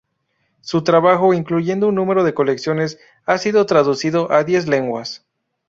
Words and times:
Su 0.61 0.83
trabajo, 0.83 1.31
incluyendo 1.35 1.87
un 1.87 1.93
número 1.93 2.23
de 2.23 2.33
colecciones, 2.33 2.99
ha 3.27 3.37
sido 3.37 3.67
traducido 3.67 4.31
a 4.31 4.43
diez 4.43 4.67
lenguas. 4.67 5.27